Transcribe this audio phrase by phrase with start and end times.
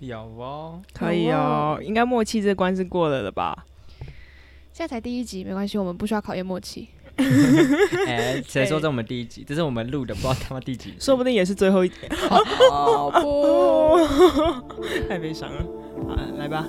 [0.00, 3.66] 有哦，可以哦，应该默契这关是过了的吧？
[4.72, 6.88] 现在才第一集，没关系，我们不需要考验默契。
[8.06, 9.44] 哎，谁说这我们第一集？
[9.46, 10.96] 这是我们录的，不知道他妈第几集。
[10.98, 11.96] 说不定也是最后一集。
[12.70, 13.98] 好 不，
[15.06, 15.62] 太悲伤了。
[16.08, 16.66] 好，来吧，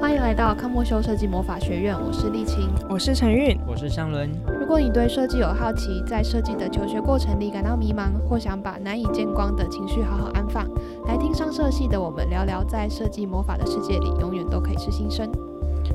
[0.00, 2.70] 欢迎来到康莫修设计魔法学院，我是丽青。
[2.88, 3.54] 我是陈韵。
[3.68, 10.66] 我是香伦，如果你对设计有好奇，在设计的求学过程里感到迷茫，或想把难以见光的情绪好好安放，
[11.06, 15.30] 来听上设系的我们聊聊，在设计魔法的世界里，永远都可以是新生。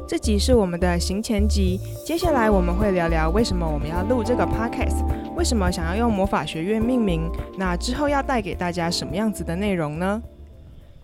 [0.07, 5.03] 这集是我们的行前集，接下来我们会聊聊为什么我们要录这个 podcast，
[5.35, 7.23] 为什么想要用魔法学院命名，
[7.57, 10.21] 那之后要带给大家什么样子的内容呢？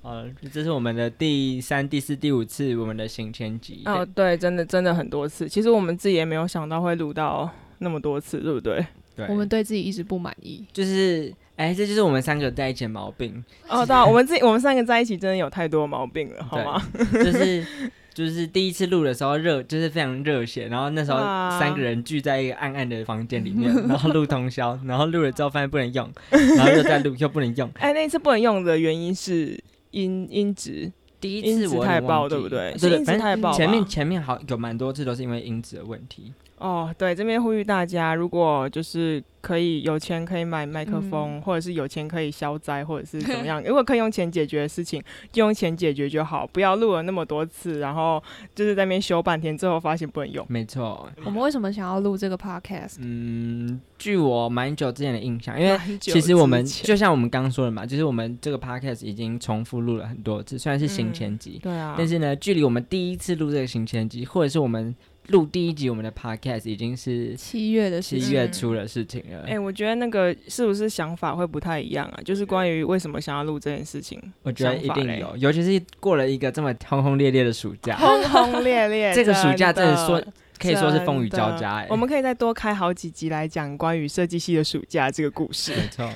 [0.04, 3.82] 呃，这是我们的第三、第四、第五次我们的行前集。
[3.86, 8.86] 哦，对，真的真的很多次，其实我们自己也没有想到会录到那么多次，对不对？
[9.16, 16.82] 对，我们对自己一直不满意，就是，哎，这就是我们三个在一起的毛病，哦，对啊， 我们自己我们三个在一起真的有太多毛病了，好吗？
[17.14, 17.66] 就是。
[18.14, 21.18] 就是第一次录的时候热，就是非常热血，然后那时候
[21.58, 27.72] 三个人聚在一个暗暗的房间里面， 然后录通宵，然后录了之后发现不能用，然后又再录又不能用。
[27.80, 29.58] 哎，那一次不能用的原因是
[29.92, 32.72] 音音质，第一次我太爆，对不对？
[32.72, 33.54] 对对，是音质反正太爆。
[33.54, 36.34] 前面前面好有蛮多次都是因为音质的问题。
[36.62, 48.22] 哦，对，这边呼吁大家，如果就是可以有钱可以买麦克风，嗯或者是有钱可以消灾，或者是怎么 样，如果可以用钱解决的事情，就用钱解决就好，不要录了那么多次，然后
[48.54, 50.46] 就是在那边修半天，最后发现不能用。
[50.48, 52.98] 没错，我们为什么想要录这个 podcast？
[53.00, 64.96] 嗯，据我蛮久之前的印象，因为其实我们就像我们刚刚说的嘛，就是我们这个 podcast 已经重复录了很多次，虽然是行前集，对啊，但是呢，距离我们第一次录这个行前集，或者是我们
[65.28, 69.44] 录第一集我们的 podcast 已经是七月的事七，月初的事情了。
[69.48, 72.20] 哎、我觉得那个是不是想法会不太一样啊？
[72.26, 79.14] 就是关于为什么想要录这件事情，我觉得一定有，尤其是过了一个这么轰轰烈烈的暑假， 轰轰烈烈。
[79.16, 80.22] 这个暑假真的的说
[80.60, 85.72] 可以说是风雨交加、哎，我们可以再多开好几集来讲关于设计系的暑假这个故事。
[85.78, 86.08] 没错。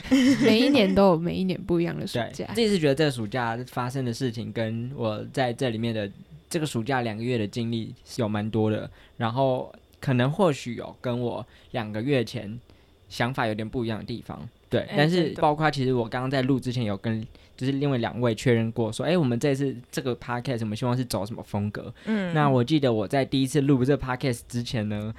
[0.43, 2.45] 每一年都有每一年不一样的暑假，。
[2.53, 6.07] 自己是觉得这个暑假发生的事情，跟我在这里面的
[6.55, 12.57] 这个暑假两个月的经历是有蛮多的，然后可能或许有跟我两个月前
[13.09, 14.47] 想法有点不一样的地方。
[14.69, 17.27] 对，哎但是包括其实我刚刚在录之前有跟
[17.57, 21.93] 就是另外两位确认过，说，哎、我们这次这个 podcast 我们希望是走什么风格？
[22.05, 25.13] 嗯那我记得我在第一次录这个 podcast 之前呢，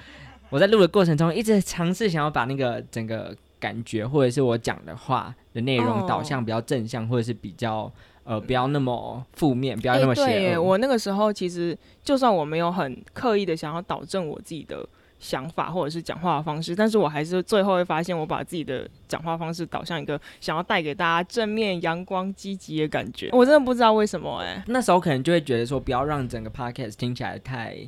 [0.49, 7.91] 我在录的过程中一直尝试想要把那个整个感觉或者是我讲的话的内容哦导向比较正向，或者是比较
[8.25, 10.59] 呃不要那么负面，不要哎那么邪对。
[10.59, 14.87] 我那个时候其实就算我没有很刻意的想要导正我自己的
[15.19, 23.31] 想法或者是讲话的方式，但是我还是最后会发现，我把自己的讲话方式导向一个想要带给大家正面、阳光、积极的感觉。
[23.33, 27.79] 我真的不知道为什么、哎，那时候可能就会觉得说，不要让整个 podcast 听起来太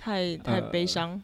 [0.00, 1.22] 太太呃悲伤，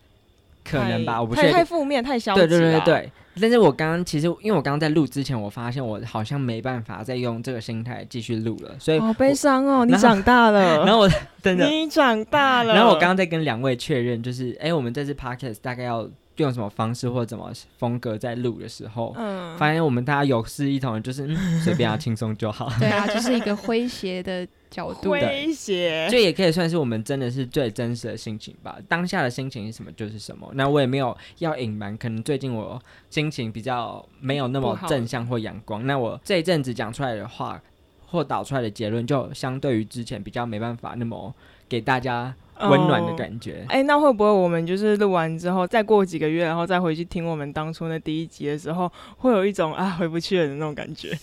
[0.63, 1.35] 可能吧，我不。
[1.35, 11.11] 太太负面、太消极对对对对对，但是我刚刚其实因为我刚刚在录之前，我发现我好像没办法再用这个心态继续录了，所以好悲伤哦，你长大了， 然后我
[11.43, 12.75] 真的你长大了。
[12.75, 22.71] 然后我刚刚在跟两位确认，就是哎，我们这次 podcast 大概要用什么方式或者怎么风格在录的时候，嗯，发现我们大家有事一同，就是嗯随便啊， 轻松就好。
[22.79, 25.15] 对啊，就 是一个诙谐的角度。
[25.15, 28.79] 诙谐，这也可以算是我们真的是最真实的心情吧。
[28.89, 30.51] 当下的心情是什么就是什么。
[30.55, 35.87] 那我也没有要隐瞒，可能最近我心情比较没有那么正向或阳光。
[35.87, 37.61] 那我这一阵子讲出来的话
[38.07, 41.35] 或导出来的结论，就相对于之前比较没办法那么
[41.69, 43.65] 给大家温暖的哦感觉。
[43.69, 51.17] 哎、那会不会我们就是录完之后，再过几个月，然后再回去听我们当初那第一集的时候，会有一种啊回不去了的那种感觉？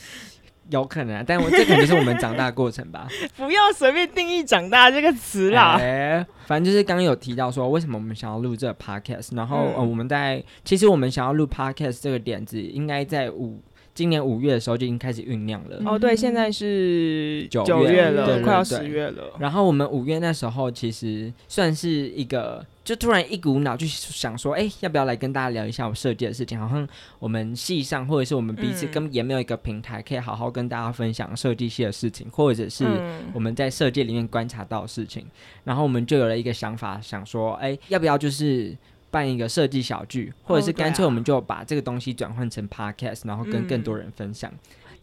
[0.70, 3.06] 有可能、啊，但我这可能是我们长大的过程吧。
[3.36, 5.76] 不要随便定义“长大”这个词啦。
[5.78, 13.62] 哎，反正就是刚刚有提到说，为什么我们想要录这个 podcast，然后、嗯呃，我们在其实我们想要录 podcast 这个点子，应该在五
[13.94, 15.82] 今年五月的时候就已经开始酝酿了。
[15.86, 19.34] 哦，对，现在是九九月了，快要十月了。
[19.40, 26.60] 然后我们五月那时候其实算是一个，就突然一股脑就想说，哎，要不要来跟大家聊一下我设计的事情？
[26.60, 26.88] 好像
[27.20, 35.26] 我们系上或者是我们彼此嗯根本也没有一个平台可以好好跟大家分享设计系的事情，或者是嗯我们在设计里面观察到的事情，
[35.64, 38.76] 然后我们就有了一个想法，想说，哎，要不要就是
[39.14, 44.52] 办一个设计小聚，或者是干脆我们就把这个东西转换成 podcast，然后跟更多嗯人分享。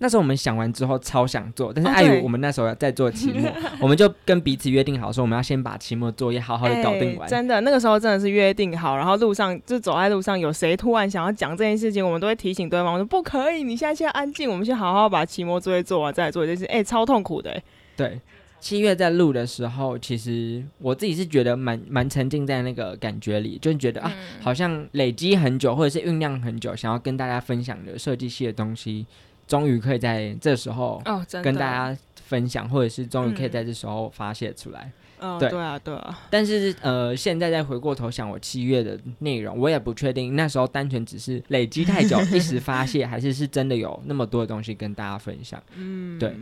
[0.03, 7.29] 那时候我们想完之后超想做，但是碍于我们那时候在做期末， 我们就跟彼此约定好说，我们要先把期末作业好好的搞定完。
[7.29, 16.65] 哎真的，那个时候真的是约定好，然后路上就走在路上，有谁突然想要讲这件事情，我们都会提醒对方说不可以，你现在先安静，我们先好好把期末作业做完再来做这件事。
[16.73, 17.63] 哎、超痛苦的、哎
[17.95, 18.19] 对，
[18.61, 24.43] 七月在录的时候，其实我自己是觉得蛮蛮沉浸在那个感觉里，就觉得啊，嗯。
[24.43, 29.07] 好像累积很久，或者是酝酿很久，想要跟大家分享的设计系的东西，
[29.47, 33.51] 终于可以在这时候哦，跟大家分享，或者是终于可以嗯。
[33.51, 34.83] 在这时候发泄出来。
[34.85, 34.93] 嗯，
[35.39, 35.51] 对。
[35.51, 45.63] 对啊，对啊，但是呃，现在再回过头想我七月的内容，我也不确定那时候单纯只是累积太久一时发泄，还是是真的有那么多的东西跟大家分享。
[45.75, 46.35] 嗯，对，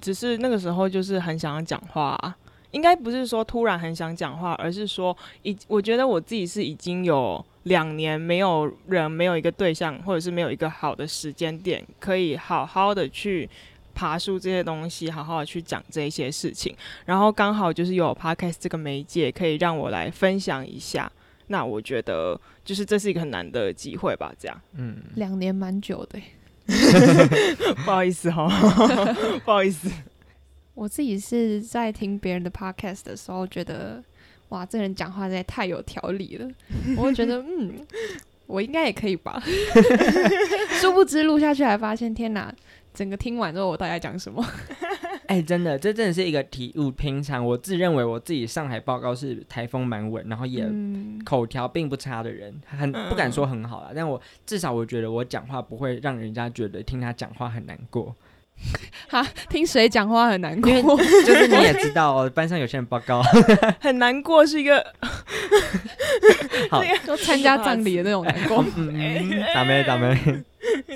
[0.00, 2.36] 只是那个时候就是很想要讲话啊、
[2.72, 13.48] 应该不是说突然很想讲话，而是说已，我觉得我自己是已经有两年没有人、没有一个对象，或者是没有一个好的时间点，可以好好的去
[13.94, 16.74] 爬树这些东西，好好的去讲这一些事情。
[17.06, 21.10] 然后刚好就是有 podcast 这个媒介，可以让我来分享一下。
[21.48, 24.60] 那我觉得就是这是一个很难得的机会吧，这样。
[24.76, 26.24] 嗯，两年蛮久的欸。
[27.84, 28.46] 不好意思哈，
[29.44, 29.90] 不好意思。
[30.74, 34.00] 我自己是在听别人的 podcast 的时候，觉得
[34.50, 36.48] 哇，这人讲话实在太有条理了，
[36.96, 37.84] 我会觉得嗯，
[38.46, 39.42] 我应该也可以吧。
[40.80, 42.54] 殊不知录下去，还发现天哪！
[42.92, 44.44] 整个听完之后，我到底在讲什么？
[45.26, 46.90] 哎、真的，这真的是一个体悟。
[46.90, 58.12] 平常我自认为我自己上海报告是台风蛮稳，然后也嗯，口条并不差的人，很不敢说很好啦，但我至少我觉得我讲话不会让人家觉得听他讲话很难过，
[59.08, 60.70] 哈，听谁讲话很难过
[61.26, 63.22] 就是你也知道、哦，班上有些人报告
[63.80, 64.84] 很难过是一个
[66.70, 68.64] 好，就参加葬礼的那种难过。
[68.76, 70.14] 嗯嗯，打没打没，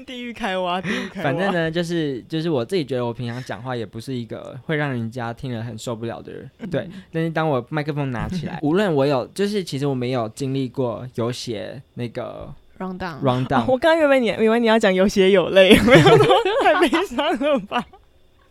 [0.07, 1.25] 地狱开挖，地狱开挖。
[1.25, 6.89] 反正呢，就是就是我自己觉得我平常讲话也不是一个会让人家听了很受不了的人，对。
[7.13, 17.85] 但是当我麦克风拿起来，无论我有，就是其实我没有经历过有写那个 round down，round 哦 down，我刚刚以为你以为你要讲有血有泪， 没有说太悲伤了吧？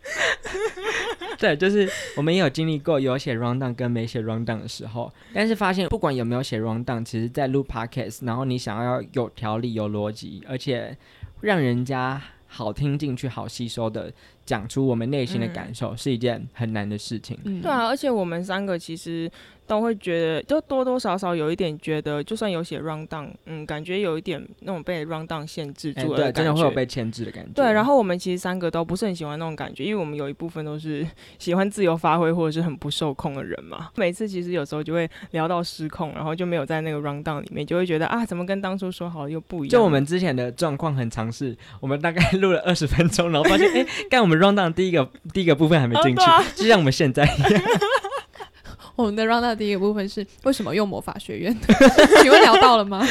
[1.38, 10.96] 对，就是我们也有经历过有写 round down 跟没写 round down 的时候，但是发现不管有没有写 round down，其实在录 podcast，然后你想要有条理、有逻辑，而且
[11.40, 14.12] 让人家好听进去、好吸收的
[14.44, 17.38] 讲出我们内心的感受，是一件很难的事情。
[17.44, 19.30] 嗯对啊，而且我们三个其实
[19.66, 27.50] 都会觉得，就多多少少有一点觉得，就算有写 round down，嗯，感觉有一点那种被 round down 限制哎、住了对，真的感觉会有被牵制的感觉。
[27.54, 31.06] 对，然后我们其实三个都不是很喜欢那种感觉，因为我们有一部分都是
[31.38, 33.88] 喜欢自由发挥或者是很不受控的人嘛。
[33.96, 39.70] 每次其实有时候就会聊到失控，然后就没有在那个 round down 里面，就会觉得啊，怎么跟当初说好的又不一样？
[39.72, 46.22] 就我们之前的状况很尝试，我们大概录了二十分钟，然后发现， 哎、干我们 round down 第一个第一个部分还没进去，
[46.56, 47.62] 就像我们现在一样。
[48.96, 51.56] 我们的 round down 第一个部分是为什么用魔法学院？
[52.22, 53.04] 请问聊到了吗？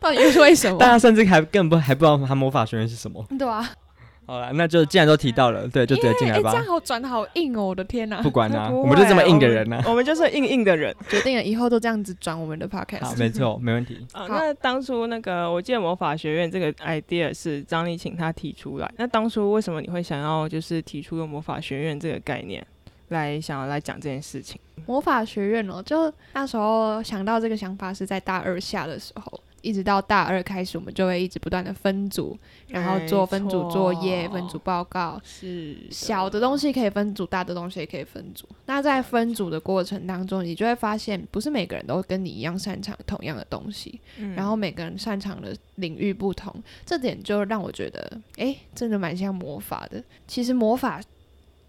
[0.00, 0.86] 到底又是为什么大？
[0.86, 3.22] 家甚至还根本不还不知道他魔法学院是什么。
[3.38, 3.68] 对啊，
[4.26, 6.56] 好了，那就既然都提到了，对，就直接进哎、来吧这。
[6.58, 7.66] 样好转的好硬哦！
[7.66, 13.04] 我的天哪、不管啦、 不我们就这么硬的人呐、我们我们就是硬硬的人决定了以后都这样子转我们的，podcast。
[13.04, 14.06] 好没错， 没问题。
[14.12, 14.26] 啊。
[14.28, 22.64] 那当初那个我记得魔法学院这个 idea 是张丽请他提出来，那当初为什么你会想要就是提出用魔法学院这个概念
[23.08, 24.60] 来想要来讲这件事情？
[24.86, 35.20] 魔法学院哦，就那时候想到这个想法是在大二下的时候，一直到大二开始，我们就会一直不断的分组，然后做分组作业、分组报告。
[35.24, 38.48] 是小的东西可以分组，大的东西也可以分组。
[38.66, 50.02] 那在分组的过程当中，你就会发现，不是每个人都跟你一样擅长同样的东西，嗯然后每个人擅长的领域不同，这点就让我觉得，诶，真的蛮像魔法的。
[50.26, 51.00] 其实魔法，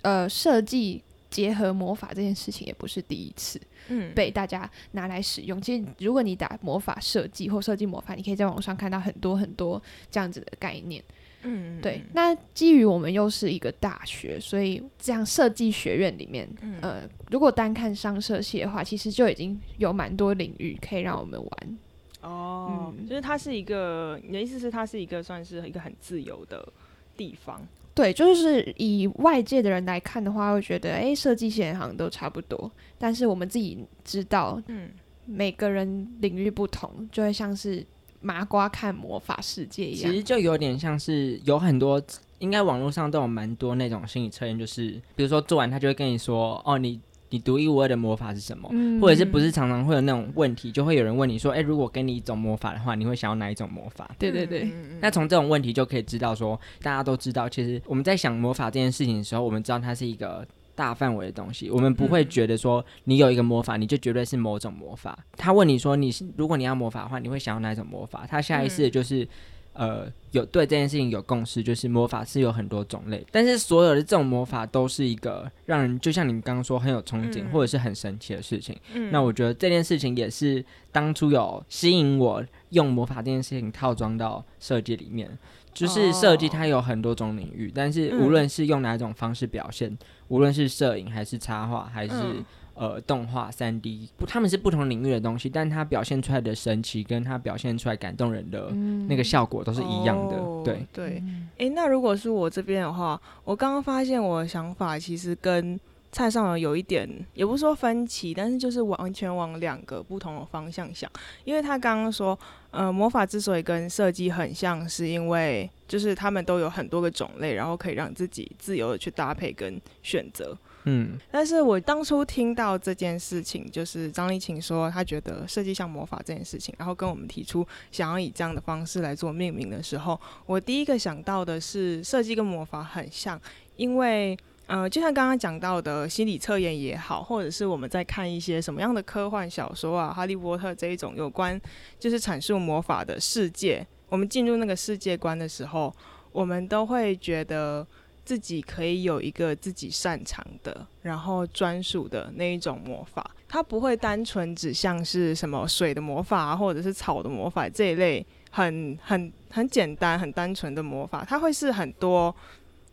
[0.01, 5.59] 呃，设计结合魔法这件事情也不是第一次嗯被大家拿来使用。
[5.59, 11.03] 其实，如果你打魔法设计或设计魔法，你可以在网上看到很多很多这样子的概念。
[11.43, 21.77] 嗯对，那基于我们又是一个大学，所以这样设计学院里面，嗯呃，如果单看商设系的话，其实就已经有蛮多领域可以让我们玩。
[22.21, 26.71] 哦，嗯就是它是一个，你的意思是它是一个算是一个很自由的
[27.17, 27.59] 地方，
[27.93, 32.71] 对，就是以外界的人来看的话，会觉得，诶，设计系好像都差不多。
[32.97, 34.89] 但是我们自己知道，嗯，
[35.25, 37.85] 每个人领域不同，就会像是
[38.21, 40.11] 麻瓜看魔法世界一样。
[40.11, 42.01] 其实就有点像是有很多，
[42.39, 46.99] 应该网络上都有蛮多那种心理测验，就是比如说做完他就会跟你说，哦，你
[47.31, 48.69] 你独一无二的魔法是什么？
[48.71, 54.09] 嗯或者是不是常常会有那种问题，就会有人问你说，哎、如果给你一种魔法的话，你会想要哪一种魔法？
[54.19, 60.45] 对对对，嗯那从这种问题就可以知道说，大家都知道，其实我们在想魔法这件事情的时候，我们知道它是一个
[60.75, 65.17] 大范围的东西，我们不会嗯觉得说你有一个魔法，你就绝对是某种魔法。
[65.37, 68.27] 他问你说你是如果你要魔法的话，你会想要哪一种魔法？
[68.29, 69.27] 他下意识的就是。
[69.73, 78.77] 呃有对这件事情有共识，就是魔法是有很多种类，但是所有的这种魔法都是一个让人就像你刚刚说很有憧憬、嗯或者是很神奇的事情。
[78.93, 85.29] 嗯那我觉得这件事情也是当初有吸引我用魔法这件事情套装到设计里面。
[85.73, 89.97] 就是设计它有很多种领域，但是无论是用哪种方式表现，
[90.27, 100.37] 无论是摄影还是插画还是、嗯呃动画、三 D，不，他们是不同领域的东西，但它表现出来的神奇跟它表现出来感动人的嗯那个效果都是一样的。
[100.37, 101.23] 哦对，对，
[101.57, 105.79] 诶，那如果是我这边的话，我刚刚发现我的想法其实跟
[106.11, 111.09] 蔡尚友有一点，也不是说分歧，但是就是完全往两个不同的方向想。
[111.45, 112.37] 因为他刚刚说，
[112.69, 120.55] 呃，魔法之所以跟设计很像，是因为就是他们都有很多个种类，然后可以让自己自由的去搭配跟选择。
[120.85, 133.39] 嗯，但是我当初听到这件事情，就是张丽琴说她觉得设计像魔法这件事情，然后跟我们提出想要以这样的方式来做命名的时候，我第一个想到的是设计跟魔法很像，
[133.75, 134.37] 因为。
[134.67, 141.59] 呃，就像刚刚讲到的心理测验也好，或者是我们在看一些什么样的科幻小说啊，《哈利波特》这一种有关
[141.99, 145.93] 就是阐述魔法的世界，我们进入那个世界观的时候，
[146.31, 147.85] 我们都会觉得
[148.23, 162.35] 自己可以有一个自己擅长的，然后专属的那一种魔法，它不会单纯只像是什么水的魔法啊，或者是草的魔法这一类很很很简单、很单纯的魔法，它会是很多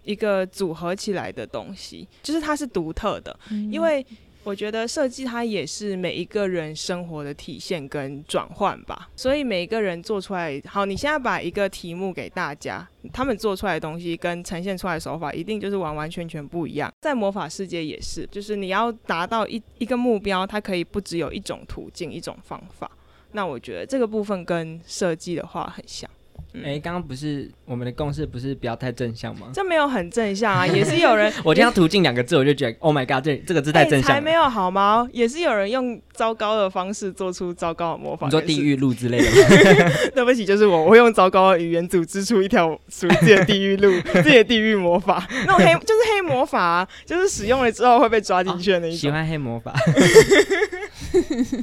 [0.04, 3.38] 一个组合起来的东西，就是它是独特的，
[3.70, 4.04] 因为。
[4.48, 16.90] 我觉得设计它也是每一个人生活的体现跟转换吧，所以每一个人做出来，好，你现在把一个题目给大家，他们做出来的东西跟呈现出来的手法一定就是完完全全不一样。
[17.02, 22.90] 在魔法世界也是，就是你要达到一一个目标，它可以不只有一种途径、一种方法。
[23.32, 26.10] 那我觉得这个部分跟设计的话很像。
[26.54, 29.48] 嗯哎、刚刚不是我们的共识不是不要太正向吗？
[29.52, 34.14] 这没有很正向啊，也是有人 我听到“途径”两个字，我就觉得 “Oh my god”，这这个字太正向了。
[34.14, 35.06] 哎才没有好吗？
[35.12, 38.26] 也是有人用糟糕的方式做出糟糕的魔法。
[38.26, 39.92] 你说地狱路之类的吗？
[40.14, 48.98] 对不起，就是我，我会用糟糕的语言组织出一条属于自己的地狱路， 自己的地狱魔法，那种黑就是黑魔法、啊，就是使用了之后会被抓进去的那一种。
[48.98, 49.74] 喜欢黑魔法。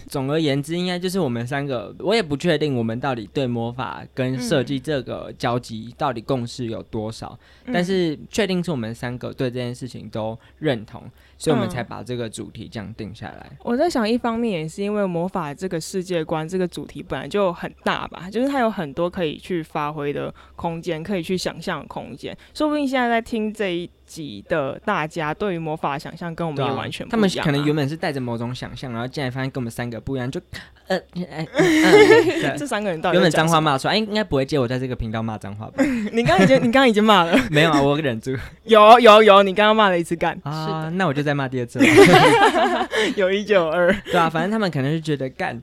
[0.10, 11.04] 总而言之，应该就是我们三个，我也不确定我们到底对魔法跟设计这个交集到底共识有多少，嗯但是确定是我们三个对这件事情都认同，
[11.38, 13.52] 所以我们嗯才把这个主题这样定下来。
[13.64, 22.36] 我在想，一方面也是因为魔法这个世界观这个主题本来就很大吧，就是它有很多可以去发挥的空间，可以去想象的空间。
[22.54, 30.40] 说不定现在在听这一集的大家，对于魔法的想象跟我们也完全不一样啊可能原本是带着某种想象，然后进来发现跟我们三个不一样，就
[30.88, 31.00] 呃，
[32.58, 33.32] 这三个人到底原本？
[33.32, 35.84] 脏话骂出来，哎、应该不会接我在这个频道骂脏话吧？
[36.14, 38.36] 你刚刚已经，你刚刚已经骂了，没有啊，我忍住
[38.66, 41.86] 有有有，你刚刚骂了一次干， 啊，那我就再骂第二次了。
[43.16, 43.92] 有一就有二。
[44.06, 45.60] 对啊，反正他们可能是觉得干，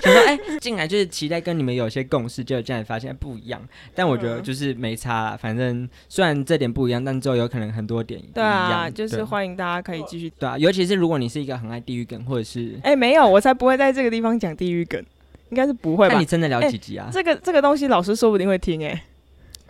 [0.00, 3.60] 想说哎，进来就是期待跟你们有些共识，结果进来发现不一样。
[3.94, 10.30] 但我觉得嗯就是没差啦，反正虽然这点不一样，但之后有可能很多点对啊，就是欢迎大家可以继续。
[10.38, 15.02] 对啊，尤其是如果你是一个很爱地狱梗，或者是哎、没有，我才不会在这个地方讲地狱梗，
[15.48, 16.26] 应该是不会吧看你？
[16.26, 17.08] 真的聊几集啊？
[17.10, 19.02] 这个这个东西老师说不定会听哎、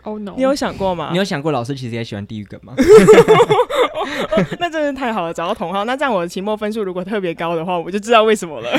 [0.02, 0.32] Oh no！
[0.36, 1.10] 你有想过吗？
[1.12, 2.74] 你有想过老师其实也喜欢地狱梗吗？
[4.58, 5.84] 那真是太好了，找到同号。
[5.84, 8.70] 那这样我的期末分数如果特别高的话，我就知道为什么了。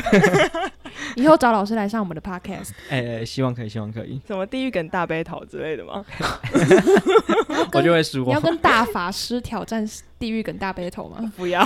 [1.18, 6.03] 以后找老师来上我们的 podcast，哎、哎希望可以，希望可以，什么地狱梗大悲讨之类的吗？
[7.74, 8.41] 我就会输你要哦。
[8.41, 9.88] 跟大法师挑战
[10.20, 11.32] 地狱梗大 battle 吗？
[11.38, 11.65] 不要，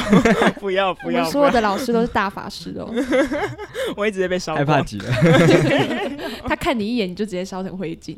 [0.59, 1.51] 不要，不要，们所有！
[1.51, 2.89] 的老师都是大法师哦，
[3.97, 4.55] 我一直接被烧。
[4.55, 5.11] 害怕极了，
[6.47, 8.15] 他看你一眼你就直接烧成灰烬。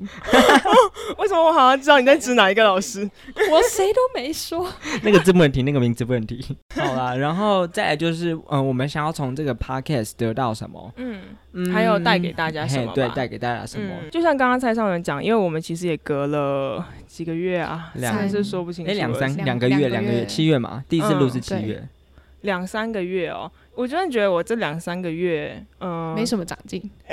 [1.17, 3.09] 为什么我好像知道你在指哪一个老师？
[3.51, 4.67] 我谁都没说。
[5.01, 6.43] 那个字不能提，那个名字不能提。
[6.75, 10.93] 好啦，然后再来就是，嗯、我们想要从这个 podcast 得到什么？
[10.97, 11.16] 嗯，
[11.53, 13.89] 嗯还有带给大家什么对，带给大家什么？
[14.03, 21.83] 嗯，就像刚刚蔡少文讲，因为我们其实也隔了几个月啊，两真的是说不清楚两三两两个月，两个月，七月嘛，第一次录是七月。
[22.41, 23.51] 两三个月哦。
[23.73, 26.81] 我真的觉得我这两三个月，嗯，没什么长进，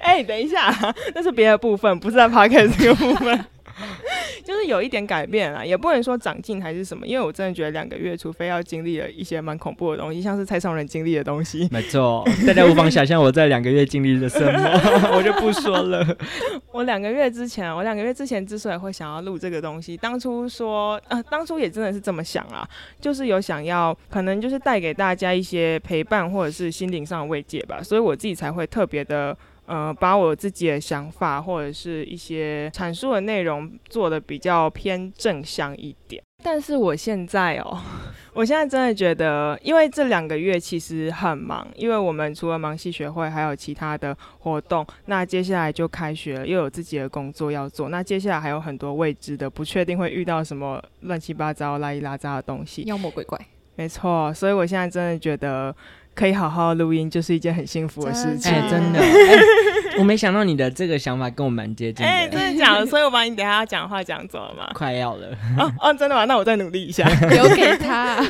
[0.00, 0.72] 哎、等一下，
[1.14, 3.44] 那是别的部分，不是在 podcast 这个部分。
[4.44, 16.16] 就是有一点改变啦，也不能说长进还是什么，因为我真的觉得两个月，除非要经历了一些蛮恐怖的东西，像是蔡尚人经历的东西，没错，大家无妨想象我在两个月经历了什么，我就不说了。
[16.72, 22.66] 我两个月之前，我两个月之前之所以会想要录这个东西，当初说，呃，当初也真的是这么想啊，
[23.00, 36.22] 就是有想要，可能就是带给大家一些陪伴或者是心灵上的慰藉吧，所以我自己才会特别的，呃，把我自己的想法或者是一些阐述的内容做的比较偏正向一点。
[36.44, 37.78] 但是我现在哦，
[38.34, 44.84] 我现在真的觉得，因为这两个月其实很忙，因为我们除了忙系学会，还有其他的活动。
[45.06, 47.88] 那接下来就开学了，又有自己的工作要做。
[47.88, 52.82] 那接下来还有很多未知的，不确定会遇到什么乱七八糟、拉一拉杂的东西。
[52.82, 53.38] 妖魔鬼怪，
[53.76, 55.74] 没错，所以我现在真的觉得。
[56.14, 58.52] 可以好好录音，就是一件很幸福的事情。
[58.52, 59.00] 哎，真的，
[59.98, 62.10] 我没想到你的这个想法跟我蛮接近的。
[62.10, 62.86] 哎，真的假的？
[62.86, 64.70] 所以我把你等下讲话讲走了吗？
[64.74, 65.28] 快要了。
[65.58, 66.24] 哦哦，真的吗？
[66.26, 68.24] 那我再努力一下， 留给他。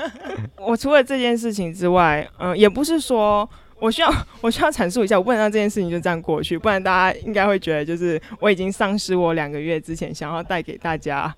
[0.60, 3.48] 我除了这件事情之外，嗯，也不是说
[3.80, 11.34] 我需要我需要阐述一下，我不能让这件事情就这样过去，不然大家应该会觉得就是我已经丧失我两个月之前想要带给大家。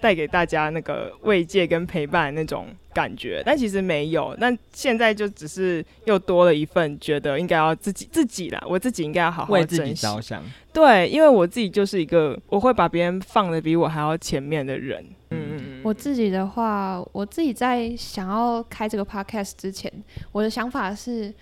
[0.00, 4.34] 带给大家那个慰藉跟陪伴那种感觉，但其实没有。
[4.38, 10.42] 那现在就只是又多了一份，觉得应该要自己自己啦，我自己应该要好好为自己着想。
[10.72, 15.04] 对，因为我自己就是一个我会把别人放的比我还要前面的人。
[15.30, 15.80] 嗯嗯嗯。
[15.84, 19.92] 我自己的话，我自己在想要开这个 podcast 之前，
[20.32, 21.32] 我的想法是，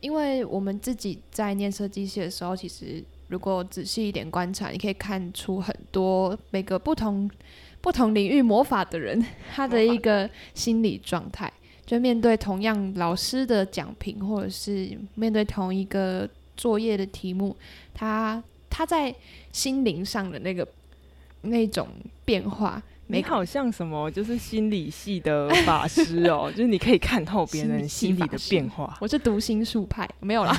[0.00, 7.30] 因为我们自己在念设计系的时候，其实如果仔细一点观察，你可以看出很多每个不同。
[7.80, 11.50] 不同领域魔法的人， 他的一个心理状态，
[11.86, 17.56] 就面对同样老师的讲评，或者是面对同一个作业的题目，
[17.94, 19.14] 他他在
[19.52, 20.66] 心灵上的那个
[21.42, 21.88] 那种
[22.24, 28.96] 变化，你好像什么就是心理系的法师哦， 就是你可以看透别人心理的变化。
[29.00, 30.54] 我是读心术派，没有啦，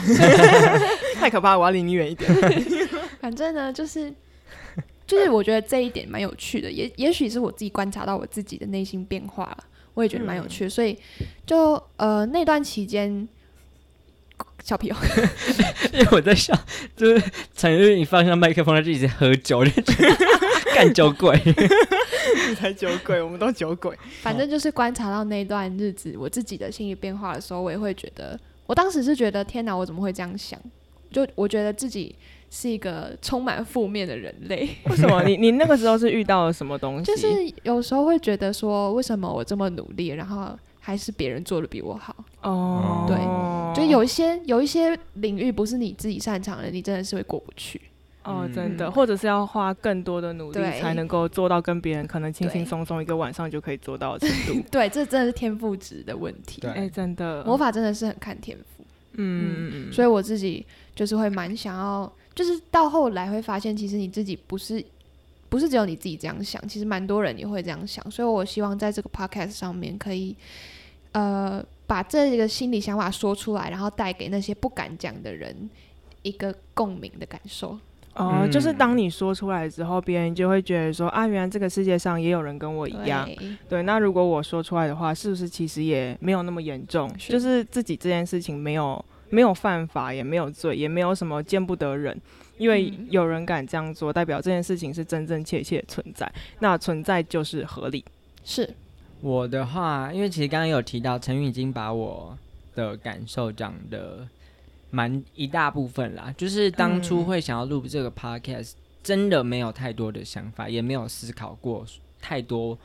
[1.15, 2.29] 太可怕，我要离你远一点。
[3.19, 4.11] 反正呢，就是。
[5.12, 9.58] 就是我觉得这一点蛮有趣的，也也许是我自己观察到我自己的内心变化了，
[9.94, 10.70] 我也觉得蛮有趣的。
[10.70, 10.98] 所以
[11.46, 13.27] 就呃那段期间，
[14.63, 14.96] 小皮哦，
[15.91, 16.58] 因为我在想，
[16.96, 19.72] 就是陈玉你放下麦克风，他就一直喝酒，就
[20.74, 21.38] 干酒鬼，
[22.48, 23.94] 你 才酒鬼，我们都酒鬼。
[24.24, 30.58] 反正就是观察到那段日子我自己的心理变化的时候，我也会觉得，我当时是觉得天哪，我怎么会这样想？
[31.12, 32.15] 就我觉得自己。
[32.53, 34.69] 是一个充满负面的人类。
[34.89, 35.23] 为什么？
[35.23, 37.05] 你你那个时候是遇到了什么东西？
[37.05, 37.27] 就是
[37.63, 42.13] 有时候会觉得说，为什么我这么努力，然后还是别人做的比我好？
[42.41, 43.15] 哦，对，
[43.73, 47.79] 就有一些有一些领域不是你自己擅长的，你真的是会过不去。
[48.23, 54.61] 哦，真的，或者是要花更多的努力才能够做到跟别人可能轻轻松松一个晚上就可以做到的程度。
[54.69, 56.61] 对，这真的是天赋值的问题。
[56.67, 58.83] 哎，真的，魔法真的是很看天赋。
[59.13, 62.11] 嗯嗯，所以我自己就是会蛮想要。
[62.34, 64.84] 就是到后来会发现，其实你自己不是
[65.50, 68.10] 不是只有你自己这样想，其实蛮多人也会这样想。
[68.10, 70.34] 所以我希望在这个 podcast 上面可以，
[71.12, 75.70] 呃，把这个心理想法说出来，然后带给那些不敢讲的人
[76.22, 77.78] 一个共鸣的感受。
[78.13, 83.30] 哦，就是当你说出来之后，别人就会觉得说啊，原来这个世界上也有人跟我一样。
[83.67, 87.10] 对，那如果我说出来的话，是不是其实也没有那么严重？
[87.17, 89.04] 就是自己这件事情没有。
[89.32, 92.15] 没有犯法，也没有罪，也没有什么见不得人，
[92.60, 96.32] 因为有人敢这样做，代表这件事情是真真切切存在。
[96.60, 98.06] 那存在就是合理。
[98.44, 98.70] 是
[99.22, 102.38] 我的话，因为其实刚刚有提到陈宇已经把我
[102.76, 104.28] 的感受讲的
[104.89, 111.86] 蛮一大部分啦，就是当初会想要录这个 podcast，真的没有太多的想法，也没有思考过
[112.22, 112.78] 太多。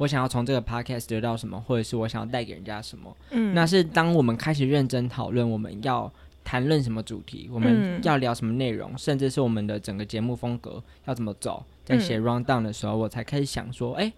[0.00, 3.14] 我想要从这个 podcast 得到什么，或者是我想要带给人家什么？
[3.32, 6.10] 嗯，那是当我们开始认真讨论我们要
[6.42, 14.10] 谈论什么主题，我们要聊什么内容，甚至是我们的整个节目风格要怎么走，在写 round down 的时候，我才开始想说，哎，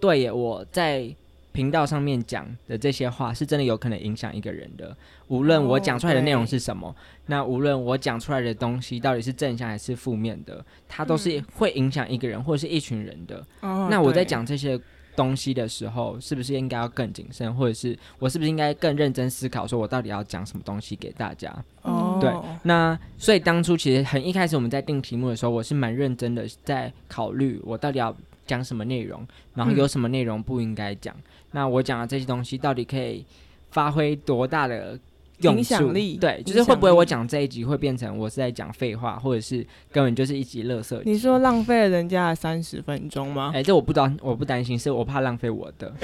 [0.00, 1.08] 对耶，我在
[1.52, 4.96] 频道上面讲的这些话是真的有可能影响一个人的。
[5.28, 6.92] 无论我讲出来的内容是什么，
[7.26, 13.46] 那无论我讲出来的东西到底是正向还是负面的，它都是会影响一个人或者是一群人的。
[13.60, 14.76] 那我在讲这些。
[15.16, 21.54] 东西的时候，是不是应该要更谨慎，或者是我是不是应该更认真思考，说我到底要讲什么东西给大家？
[21.82, 28.14] 哦，对，那所以当初其实很一开始我们在定题目的时候，我是蛮认真的在考虑我到底要
[28.46, 31.14] 讲什么内容，然后有什么内容不应该讲。
[31.52, 33.24] 那我讲的这些东西到底可以
[33.70, 34.98] 发挥多大的？
[35.40, 41.00] 影响力对，就是会不会我讲这一集会变成我是在讲废话，或者是根本就是一集乐色？
[41.04, 43.52] 你说浪费了人家的三十分钟吗？
[43.54, 45.92] 哎，这我不知道，我不担心，是我怕浪费我的。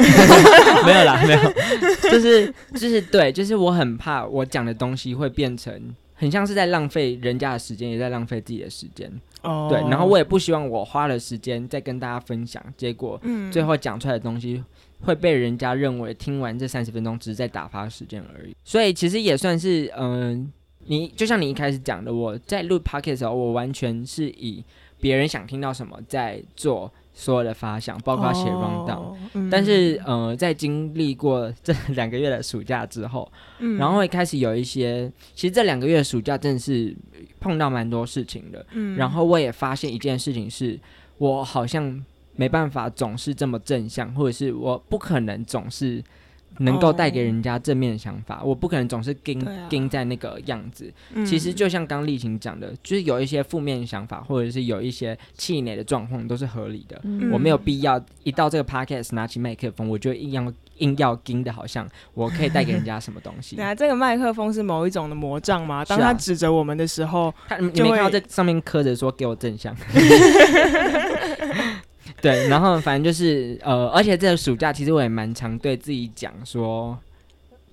[0.87, 9.12] 没有啦，没有，就是就是对，就是我很怕我讲的东西会变成很像是在浪费人家的时间，也在浪费自己的时间。
[9.42, 13.20] 哦，对，然后我也不希望我花了时间在跟大家分享，结果
[13.53, 14.64] 最后讲出来的东西。
[15.01, 20.51] 会被人家认为听完这三十分钟只是在打发时间而已，所以其实也算是嗯
[20.87, 24.65] 你就像你一开始讲的，我在录 podcast 的时候，我完全是以
[25.01, 28.99] 别人想听到什么在做所有的发想，包括写 round down。
[28.99, 36.97] 哦嗯但是，呃，在经历过这两个月的暑假之后，嗯然后会开始有一些，其实这两个月的暑假真的是
[37.41, 38.65] 碰到蛮多事情的。
[38.73, 40.79] 嗯然后我也发现一件事情是，
[41.19, 42.05] 我好像
[42.37, 46.03] 没办法总是这么正向，或者是我不可能总是
[46.59, 50.90] 能够带给人家正面的想法，我不可能总是盯盯在那个样子。
[51.12, 56.99] 嗯其实就像刚丽琴讲的，就是有一些负面想法，或者是有一些气馁的状况，都是合理的。
[57.05, 63.64] 嗯我没有必要一到这个 podcast 拿起麦克风，我就硬要硬要盯的，好像 我可以带给人家什么东西对。
[63.64, 65.85] 啊，这个麦克风是某一种的魔杖吗？
[65.85, 69.77] 当他指着我们的时候，他你就会没看到这上面刻着说给我正向。
[72.23, 76.97] 对，然后反正就是呃，而且这个暑假其实我也蛮常对自己讲说，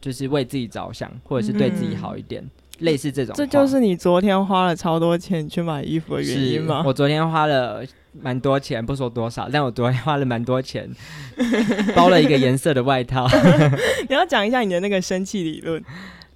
[0.01, 2.43] 就是为自己着想，或者是对自己好一点，
[2.79, 3.33] 类似这种。
[3.35, 6.83] 这就是你昨天花了超多钱去买衣服的原因吗？
[6.85, 7.83] 我昨天花了
[8.21, 10.89] 蛮多钱，不说多少，但我昨天花了蛮多钱，
[11.95, 13.27] 包了一个颜色的外套。
[14.07, 15.83] 你要讲一下你的那个生气理论，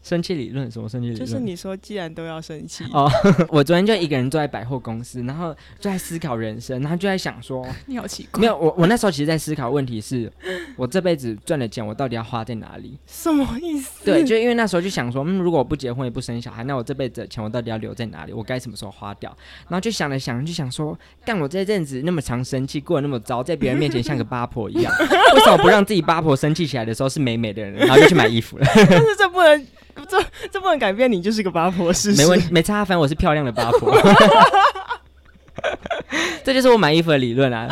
[0.08, 1.26] 生气理论什么生气理论？
[1.26, 3.12] 就是你说既然都要生气，哦，
[3.50, 10.32] 我昨天就一个人坐在百货公司，然后就在思考人生，然后就在想说， 你好奇怪，没有我我那时候其实在思考问题是，
[10.78, 12.98] 我这辈子赚的钱我到底要花在哪里？
[13.06, 14.06] 什么意思？
[14.06, 18.32] 对，就因为那时候就想说，嗯，如果我不结婚也不生小孩，那我这辈子的钱我到底要留在哪里？
[18.32, 19.36] 我该什么时候花掉？
[19.68, 24.94] 然后就想了想，就想说，干我这阵子那么常生气，过得那么糟，在别人面前像个八婆一样，
[25.36, 28.66] 为什么不让自己八婆生气起来的时候是美美的人，然后就去买衣服了？
[28.76, 29.68] 但是这不能，
[30.10, 32.22] 这这不能改变你就是个八婆事实。
[32.22, 33.96] 没问题，没差，反正我是漂亮的八婆。
[36.44, 37.68] 这就是我买衣服的理论啊！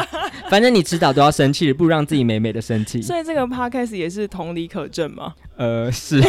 [0.50, 3.02] 反正你迟早都要生气，不如让自己美美的生气。
[3.02, 5.34] 所以这个 podcast 也是同理可证吗。
[5.56, 6.22] 呃，是，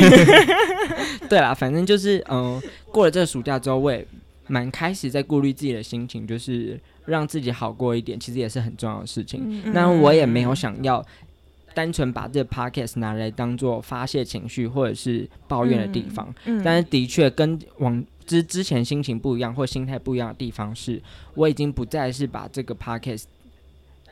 [1.29, 4.07] 对啦，反正就是，嗯、过了这个暑假之后，我也
[4.47, 9.41] 蛮开始在顾虑自己的心情，就是让自己好过一点，其实也是很重要的事情。
[9.65, 11.05] 嗯那我也没有想要
[11.77, 20.99] 单纯把这个 podcast 拿来当做发泄情绪或者是抱怨的地方，嗯但是的确跟往之之前心情不一样或心态不一样的地方是，
[21.35, 23.25] 我已经不再是把这个 podcast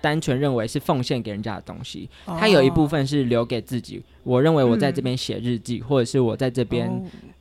[0.02, 4.02] 单纯认为是奉献给人家的东西，它有一部分是留给自己。
[4.24, 6.86] 我认为我在这边写日记，或者是我在这边、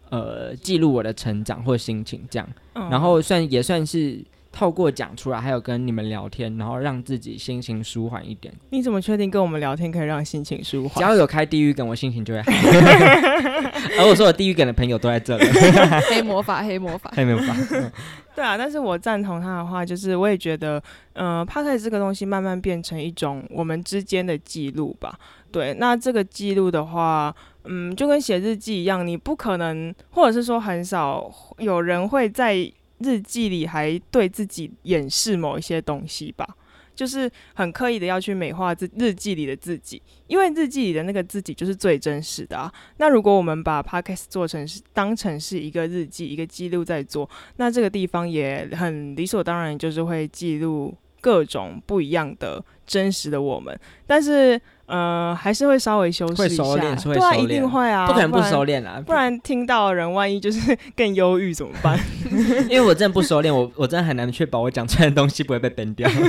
[0.09, 4.23] 呃记录我的成长或心情这样，哦然后算也算是。
[4.53, 8.53] 透过讲出来，还有跟你们聊天，然后让自己心情舒缓一点。
[8.69, 11.01] 你怎么确定跟我们聊天可以让心情舒缓只？
[11.01, 12.51] 要有开地狱梗，我心情就会好。
[13.99, 15.45] 而我说我地狱梗的朋友都在这里，
[16.09, 17.55] 黑魔法，黑魔法，黑魔法。
[17.71, 17.91] 嗯
[18.35, 20.81] 对啊，但是我赞同他的话，就是我也觉得，
[21.13, 25.15] 呃 p o d c a s 这个东西慢慢变成一种我们之间的记录吧。
[25.51, 27.31] 对，那这个记录的话，
[27.65, 32.55] 嗯，就跟写日记一样，你不可能，或者是说很少有人会在
[33.03, 36.47] 日记里还对自己掩饰某一些东西吧。
[36.95, 42.71] 就是很刻意的要去美化自日记里的自己，因为日记里的那个自己就是最真实的啊。
[42.97, 56.63] 那如果我们把 podcast 做成是当成是一个日记、一个记录在做，那这个地方也很理所当然，就是会记录各种不一样的真实的我们，但是呃，还是会稍微修饰会一下，
[57.03, 61.97] 对啊，一定敛会啊，不可能不然收敛啦，不然听到的人万一就是更忧郁怎么办？
[62.69, 66.09] 因为我真的不收敛，我我真的很难确保我讲出来的东西不会被 ban 掉。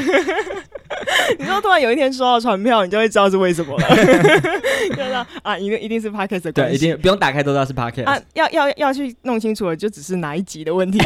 [1.38, 3.88] 你说突然有一天收到传票，你就会知道是为什么了，
[4.90, 8.04] 就知道啊，一定一定是 podcast 的关对，一定不用打开都知道是 podcast。
[8.04, 10.98] 啊，要要要去弄清楚的就只是哪一集的问题。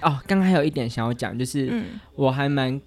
[0.00, 2.80] 哦，刚刚还有一点想要讲，就是嗯我还蛮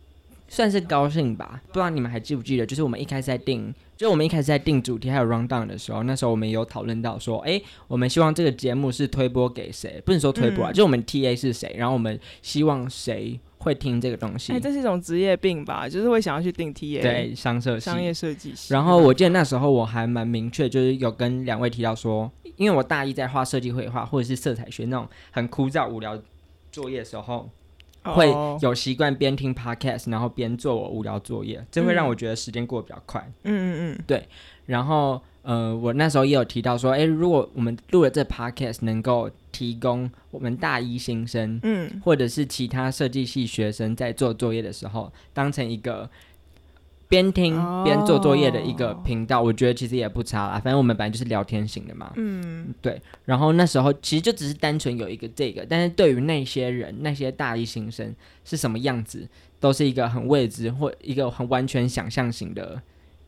[0.48, 10.74] 算是高兴吧，不知道你们还记不记得，就是我们一开始在定，就我们一开始在定主题还有 round down 的时候，那时候我们有讨论到说，哎，我们希望这个节目是推播给谁，不能说推播啊，嗯。
[10.74, 14.54] 就我们 TA 是谁，然后我们希望谁会听这个东西。
[14.54, 17.86] 哎、，这是一种职业病吧，就是会想要去定 TA，对，商设系。
[17.86, 18.74] 商业设计师。
[18.74, 26.18] 然后我记得那时候我还蛮明确，就是有跟两位提到说，因为我大一在画设计绘画或者是色彩学那种很枯燥无聊
[26.72, 27.50] 作业的时候，
[28.04, 32.10] 会哦有习惯边听 podcast，然后边做我无聊作业，这会让嗯。
[32.10, 33.22] 我觉得时间过得比较快。
[33.44, 34.28] 嗯嗯嗯，对。
[34.66, 46.10] 然后呃，我那时候也有提到说，诶，如果我们录了这 podcast 能够提供我们大一新生嗯，或者是其他设计系学生在做作业的时候，当成一个
[47.08, 50.54] 边听边做作业的一个哦频道，我觉得其实也不差啦。
[50.64, 53.02] 反正我们本来就是聊天型的嘛，嗯，对。
[53.26, 59.28] 然后那时候其实就只是单纯有一个这个，但是对于那些人，那些大一新生是什么样子，
[59.60, 62.82] 都是一个很未知或一个很完全想象型的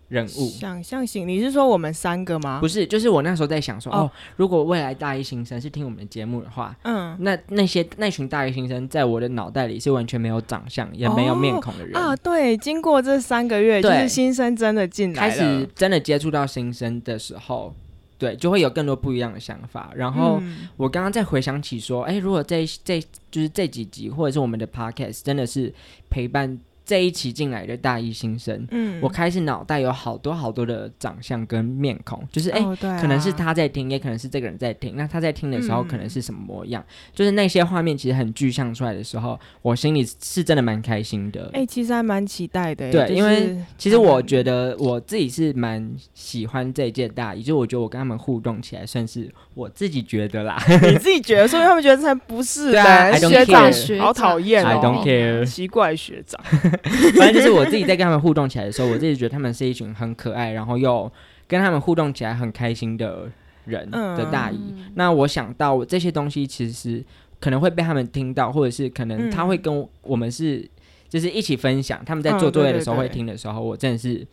[0.10, 0.50] 人物。
[0.50, 2.60] 想象型，你是说我们三个吗？
[2.60, 11.96] 不是，就是我那时候在想说，哦哦，如果未来大一新生是听我们的节目的话，嗯那那些那群大一新生在我的脑袋里是完全没有长相，也没有面孔的人。
[11.96, 17.74] 啊，对，经过这三个月，就对是新生真的进来开，始真的接触到新生的时候，
[18.18, 19.92] 对，就会有更多不一样的想法。
[19.96, 23.00] 然后嗯我刚刚在回想起说，哎、如果这这
[23.32, 25.72] 就是这几集或者是我们的 podcast 真的是
[26.10, 26.60] 陪伴
[26.90, 32.60] 这一期进来的大一新生，嗯我开始脑袋有好多好多的长相跟面孔，就是哎。
[32.60, 34.96] 哦对啊可能是他在听，也可能是这个人在听。
[34.96, 36.84] 那他在听的时候，嗯可能是什么模样？
[37.14, 41.50] 就是那些画面其实很具象出来的时候，我心里是真的蛮开心的。
[41.54, 50.58] 哎、其实还蛮期待的耶，就是对因为其实我觉得我自己是蛮喜欢这一届大一，就我觉得我跟他们互动起来，算是我自己觉得啦。
[50.68, 56.42] 你自己觉得，所以他们觉得才不是对啊的学长好讨厌 I 哦 don't care 奇怪学长，
[57.18, 61.12] 反正就是我自己在跟他们互动起来的时候，我自己觉得他们是一群很可爱，然后又
[61.48, 63.30] 跟他们互动起来很开心的
[63.66, 64.58] 人嗯的大姨。
[64.58, 67.04] 嗯那我想到这些东西其实
[67.40, 70.68] 可能会被他们听到，或者是可能他会嗯跟我们是
[71.08, 72.04] 就是一起分享。
[72.06, 74.26] 他们在嗯做作业的时候会听的时候，我真的是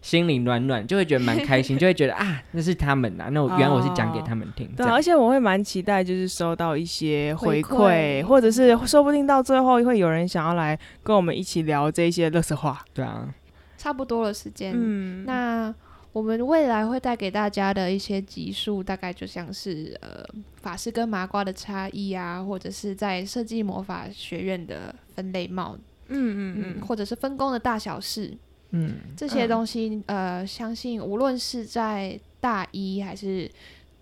[0.00, 12.82] 心里暖暖，就会觉得蛮开心，就会觉得啊， 那是他们呐、那我原来我是讲给他们听，这对啊，而且我会蛮期待，就是收到一些回回馈，馈或者是说不定到最后会有人想要来跟我们一起聊这些乐色话。
[12.94, 13.28] 对啊，
[13.76, 14.72] 差不多了时间。
[14.74, 15.74] 嗯，那
[16.12, 20.24] 我们未来会带给大家的一些集数，大概就像是呃
[20.60, 25.76] 法师跟麻瓜的差异啊，或者是在设计魔法学院的分类帽，
[26.08, 28.36] 嗯嗯嗯，嗯，或者是分工的大小事，
[28.70, 33.50] 嗯，这些嗯东西，呃，相信无论是在大一还是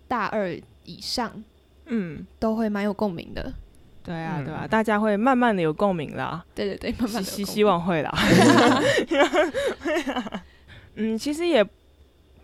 [0.07, 0.55] 大二
[0.85, 1.43] 以上，
[1.85, 3.53] 嗯，都会蛮有共鸣的。
[4.03, 6.43] 对啊嗯对啊，大家会慢慢的有共鸣啦。
[6.55, 8.11] 对对对，慢慢希希望会啦。
[10.95, 11.63] 嗯，其实也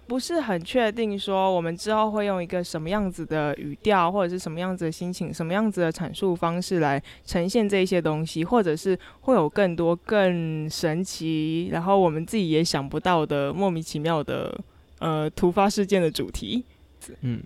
[0.07, 14.55] 不是很确定说我们之后会用一个什么样子的语调，或者是什么样子的心情、什么样子的阐述方式来呈现这些东西，或者是会有更多更神奇，然后我们自己也想不到的莫名其妙的
[14.99, 16.63] 呃突发事件的主题。
[17.21, 17.39] 嗯，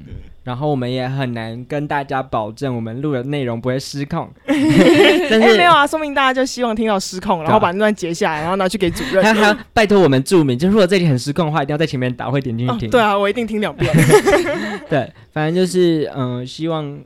[0.44, 9.24] 然后我们也很难跟大家保证我们录的内容不会失控， 但哎、是没有啊，说明大家就希望听到失控，然后把那段截下来，然后拿去给主任。
[9.24, 12.90] 还还要拜托我们注明，就如果这里很失控的话，一定要在前面打，会点进去哦听。
[12.90, 13.92] 对啊，我一定听两遍。
[14.90, 17.00] 对，反正就是嗯、呃希望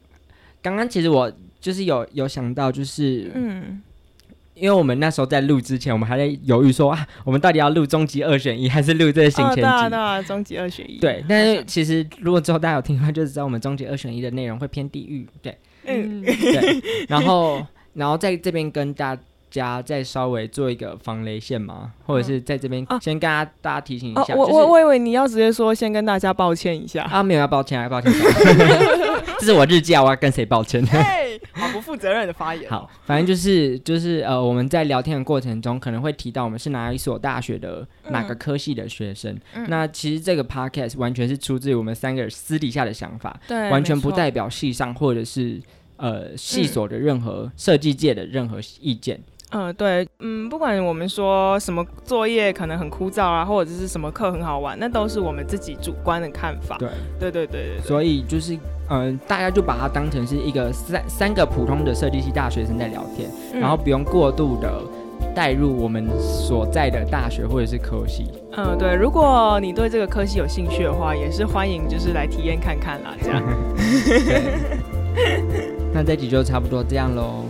[0.61, 3.81] 刚刚其实我就是有有想到，就是嗯，
[4.55, 10.97] 因为我们那时候在录之前，我们还在犹豫说啊，我们到底要录终极二选一，还是录这个行前哦、对啊，对啊，终极二选一。
[10.99, 16.81] 对，但是其实如果之后大家有听的话，就知道我们终极二选一的内容会偏地狱，对嗯，对。
[17.09, 19.17] 然后，然后在这边跟大
[19.49, 27.03] 家再稍微做一个防雷线嘛，或者是在这边啊先跟大家大家提醒一哦，下，我就是我我以为你要直接说先跟大家抱歉一下。
[27.03, 28.11] 啊没有要抱歉啊，抱歉，
[29.39, 30.83] 这是我日记啊，我要跟谁抱歉？
[31.83, 32.69] 负责任的发言。
[32.69, 39.37] 好，反正就是就是呃，我们在聊天的过程中，可能会提到我们是哪一所大学的哪个科系的学生。
[39.53, 45.61] 嗯那其实这个 podcast 完全是出自于我们三个人私底下的想法，对，完全不代表系上或者是
[45.97, 49.17] 呃系所的任何设计界的任何意见。
[49.17, 49.32] 嗯，
[49.77, 56.77] 对，嗯，不管我们说什么作业可能很枯燥啊，或者是什么课很好玩，那都是我们自己主观的看法。
[56.77, 56.89] 对，
[57.19, 58.55] 对对对对对，所以就是
[58.89, 64.81] 嗯、呃大家就把它当成是一个三三个普通的设计系大学生在聊天，嗯然后不用过度的
[65.35, 68.25] 带入我们所在的大学或者是科系。
[68.55, 73.43] 嗯，对，如果你对这个科系有兴趣的话，也是欢迎就是来体验看看啦，这样。
[75.93, 77.45] 那这集就差不多这样喽。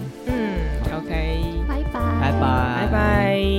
[2.31, 3.52] 拜拜。